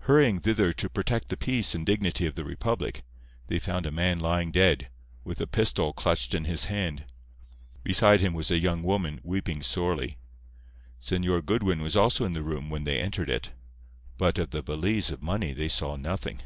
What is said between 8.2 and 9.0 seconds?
him was a young